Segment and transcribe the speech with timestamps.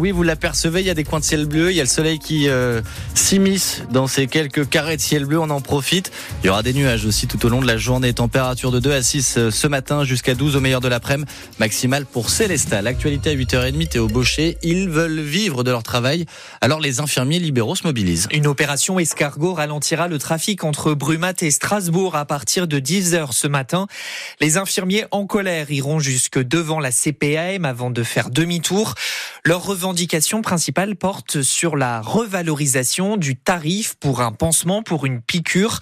[0.00, 1.88] Oui, vous l'apercevez, il y a des coins de ciel bleu, il y a le
[1.88, 2.80] soleil qui euh,
[3.14, 6.10] s'immisce dans ces quelques carrés de ciel bleu, on en profite.
[6.42, 8.14] Il y aura des nuages aussi tout au long de la journée.
[8.14, 12.06] Température de 2 à 6 euh, ce matin jusqu'à 12 au meilleur de l'après-midi, maximale
[12.06, 12.80] pour Célestat.
[12.80, 16.24] L'actualité à 8h30, Théo Baucher, ils veulent vivre de leur travail,
[16.62, 18.26] alors les infirmiers libéraux se mobilisent.
[18.32, 23.48] Une opération escargot ralentira le trafic entre Brumat et Strasbourg à partir de 10h ce
[23.48, 23.86] matin.
[24.40, 28.94] Les infirmiers en colère iront jusque devant la CPAM avant de faire demi-tour.
[29.44, 29.89] Leur revendication
[30.42, 35.80] principale porte sur la revalorisation du tarif pour un pansement pour une piqûre.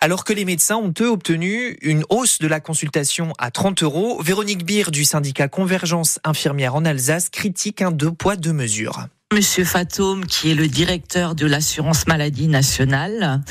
[0.00, 4.22] Alors que les médecins ont eux obtenu une hausse de la consultation à 30 euros,
[4.22, 9.06] Véronique Beer du syndicat Convergence infirmière en Alsace critique un deux poids deux mesures.
[9.34, 13.42] Monsieur Fatome, qui est le directeur de l'assurance maladie nationale,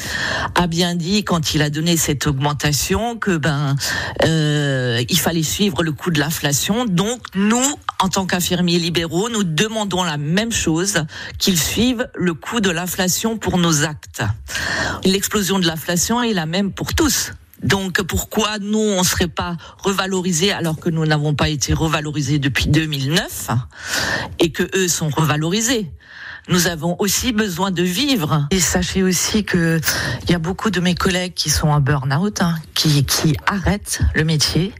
[0.56, 3.76] a bien dit quand il a donné cette augmentation que ben
[4.24, 6.86] euh, il fallait suivre le coût de l'inflation.
[6.86, 11.06] Donc nous, en tant qu'infirmiers libéraux, nous demandons la même chose
[11.38, 14.24] qu'ils suivent le coût de l'inflation pour nos actes.
[15.04, 17.34] L'explosion de l'inflation est la même pour tous.
[17.64, 22.68] Donc pourquoi nous on serait pas revalorisés alors que nous n'avons pas été revalorisés depuis
[22.68, 23.50] 2009
[24.40, 25.92] et que eux sont revalorisés
[26.50, 28.48] nous avons aussi besoin de vivre.
[28.52, 29.82] Et sachez aussi que
[30.24, 34.02] il y a beaucoup de mes collègues qui sont en burn-out, hein, qui, qui arrêtent
[34.16, 34.74] le métier.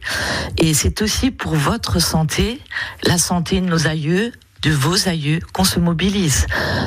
[0.56, 2.60] Et c'est aussi pour votre santé,
[3.04, 6.46] la santé de nos aïeux, de vos aïeux qu'on se mobilise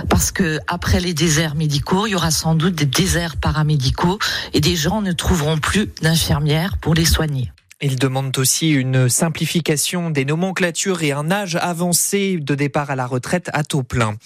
[0.10, 4.20] parce que après les déserts médicaux, il y aura sans doute des déserts paramédicaux
[4.54, 7.52] et des gens ne trouveront plus d'infirmières pour les soigner.
[7.84, 13.08] Il demande aussi une simplification des nomenclatures et un âge avancé de départ à la
[13.08, 14.18] retraite à taux plein.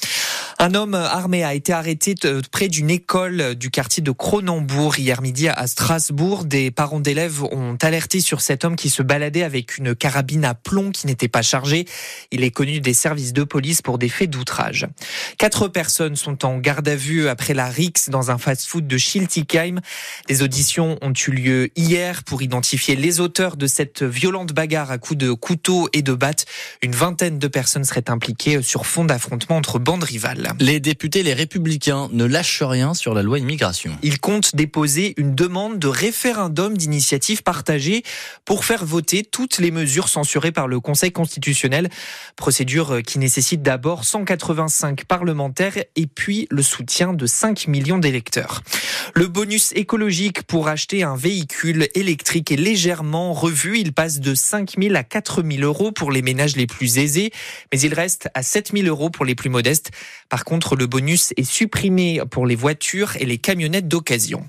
[0.65, 2.15] Un homme armé a été arrêté
[2.51, 6.43] près d'une école du quartier de Cronenbourg hier midi à Strasbourg.
[6.43, 10.55] Des parents d'élèves ont alerté sur cet homme qui se baladait avec une carabine à
[10.55, 11.85] plomb qui n'était pas chargée.
[12.31, 14.87] Il est connu des services de police pour des faits d'outrage.
[15.37, 19.81] Quatre personnes sont en garde à vue après la Rix dans un fast-food de Schiltigheim.
[20.27, 24.97] Des auditions ont eu lieu hier pour identifier les auteurs de cette violente bagarre à
[24.97, 26.47] coups de couteau et de batte.
[26.81, 30.54] Une vingtaine de personnes seraient impliquées sur fond d'affrontement entre bandes rivales.
[30.59, 33.97] Les députés, les républicains, ne lâchent rien sur la loi immigration.
[34.03, 38.03] Ils comptent déposer une demande de référendum d'initiative partagée
[38.45, 41.89] pour faire voter toutes les mesures censurées par le Conseil constitutionnel.
[42.37, 48.61] Procédure qui nécessite d'abord 185 parlementaires et puis le soutien de 5 millions d'électeurs.
[49.13, 53.79] Le bonus écologique pour acheter un véhicule électrique est légèrement revu.
[53.79, 57.31] Il passe de 5 000 à 4 000 euros pour les ménages les plus aisés,
[57.73, 59.91] mais il reste à 7 000 euros pour les plus modestes.
[60.45, 64.47] Contre, le bonus est supprimé pour les voitures et les camionnettes d'occasion.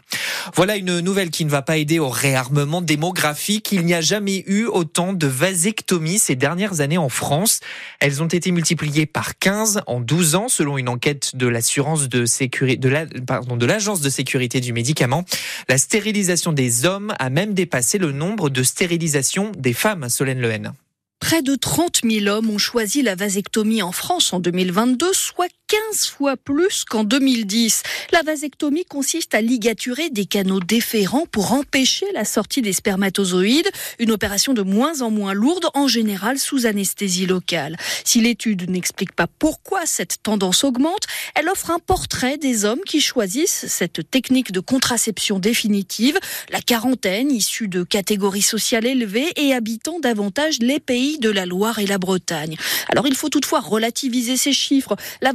[0.55, 3.73] Voilà une nouvelle qui ne va pas aider au réarmement démographique.
[3.73, 7.59] Il n'y a jamais eu autant de vasectomies ces dernières années en France.
[7.99, 12.27] Elles ont été multipliées par 15 en 12 ans selon une enquête de l'assurance de
[12.27, 15.25] sécurité, de l'agence de sécurité du médicament.
[15.69, 20.73] La stérilisation des hommes a même dépassé le nombre de stérilisations des femmes, Solène Lehen.
[21.19, 26.07] Près de 30 000 hommes ont choisi la vasectomie en France en 2022, soit 15
[26.11, 27.83] fois plus qu'en 2010.
[28.13, 33.69] La vasectomie consiste à ligaturer des canaux déférents pour empêcher la sortie des spermatozoïdes,
[33.99, 37.77] une opération de moins en moins lourde, en général sous anesthésie locale.
[38.05, 43.01] Si l'étude n'explique pas pourquoi cette tendance augmente, elle offre un portrait des hommes qui
[43.01, 46.17] choisissent cette technique de contraception définitive,
[46.51, 51.81] la quarantaine issue de catégories sociales élevées et habitant davantage les pays de la Loire
[51.81, 52.57] et la Bretagne.
[52.89, 54.95] Alors il faut toutefois relativiser ces chiffres.
[55.21, 55.33] La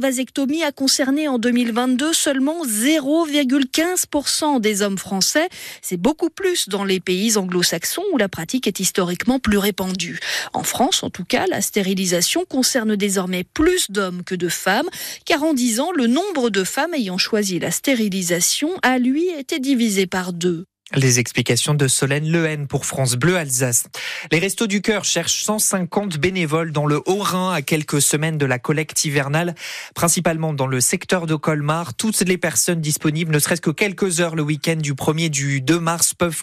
[0.64, 5.48] a concerné en 2022 seulement 0,15% des hommes français.
[5.80, 10.20] C'est beaucoup plus dans les pays anglo-saxons où la pratique est historiquement plus répandue.
[10.52, 14.88] En France, en tout cas, la stérilisation concerne désormais plus d'hommes que de femmes,
[15.24, 19.58] car en 10 ans, le nombre de femmes ayant choisi la stérilisation a lui été
[19.58, 20.66] divisé par deux.
[20.94, 23.84] Les explications de Solène Lehen pour France Bleu Alsace.
[24.30, 28.58] Les Restos du Cœur cherchent 150 bénévoles dans le Haut-Rhin à quelques semaines de la
[28.58, 29.54] collecte hivernale,
[29.94, 31.94] principalement dans le secteur de Colmar.
[31.94, 35.80] Toutes les personnes disponibles, ne serait-ce que quelques heures le week-end du 1er du 2
[35.80, 36.42] mars, peuvent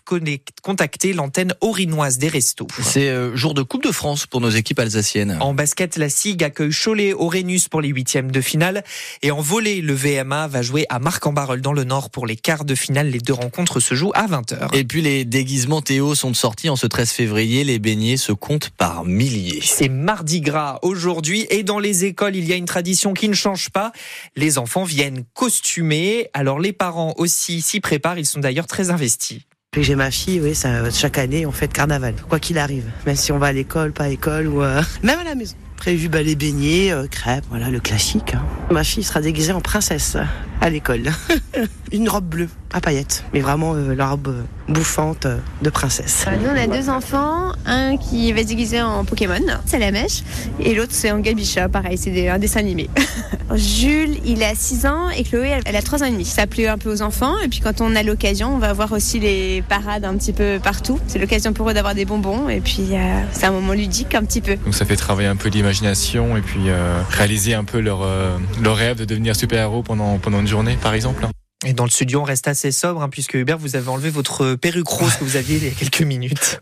[0.64, 2.68] contacter l'antenne orinoise des Restos.
[2.82, 5.38] C'est euh, jour de Coupe de France pour nos équipes alsaciennes.
[5.42, 8.84] En basket, la SIG accueille Cholet Orénus pour les huitièmes de finale.
[9.22, 12.66] Et en volley, le VMA va jouer à Marc-en-Barœul dans le Nord pour les quarts
[12.66, 13.10] de finale.
[13.10, 14.39] Les deux rencontres se jouent à 20
[14.74, 17.64] et puis les déguisements Théo sont sortis en ce 13 février.
[17.64, 19.62] Les beignets se comptent par milliers.
[19.64, 23.34] C'est mardi gras aujourd'hui et dans les écoles, il y a une tradition qui ne
[23.34, 23.92] change pas.
[24.36, 26.30] Les enfants viennent costumés.
[26.34, 28.18] Alors les parents aussi s'y préparent.
[28.18, 29.42] Ils sont d'ailleurs très investis.
[29.78, 33.32] J'ai ma fille, oui, ça, chaque année on fait carnaval, quoi qu'il arrive, même si
[33.32, 35.56] on va à l'école, pas à l'école ou euh, même à la maison.
[35.80, 38.34] Prévu bah, les beignets, euh, crêpes, voilà le classique.
[38.36, 38.44] hein.
[38.70, 40.18] Ma fille sera déguisée en princesse
[40.62, 41.04] à l'école.
[41.94, 44.42] Une robe bleue à paillettes, mais vraiment euh, la robe euh,
[44.72, 46.26] bouffante euh, de princesse.
[46.44, 47.54] Nous, on a deux enfants.
[47.66, 50.22] Un qui va se déguiser en Pokémon, c'est la mèche.
[50.60, 52.90] Et l'autre, c'est en Gabicha, pareil, c'est des- un dessin animé.
[53.56, 56.26] Jules, il a 6 ans et Chloé, elle, elle a 3 ans et demi.
[56.26, 57.34] Ça plaît un peu aux enfants.
[57.44, 60.60] Et puis, quand on a l'occasion, on va voir aussi les parades un petit peu
[60.62, 61.00] partout.
[61.08, 62.50] C'est l'occasion pour eux d'avoir des bonbons.
[62.50, 64.56] Et puis, euh, c'est un moment ludique un petit peu.
[64.58, 68.76] Donc ça fait travailler un peu et puis euh, réaliser un peu leur, euh, leur
[68.76, 71.28] rêve de devenir super-héros pendant, pendant une journée par exemple.
[71.66, 74.56] Et dans le studio, on reste assez sobre, hein, puisque Hubert, vous avez enlevé votre
[74.56, 76.58] perruque rose que vous aviez il y a quelques minutes.